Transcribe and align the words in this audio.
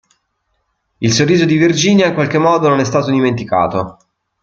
Il 1.01 1.13
sorriso 1.13 1.45
di 1.45 1.57
Virginia, 1.59 2.07
in 2.07 2.15
qualche 2.15 2.39
modo, 2.39 2.67
non 2.67 2.79
è 2.79 2.83
stato 2.83 3.11
dimenticato. 3.11 3.99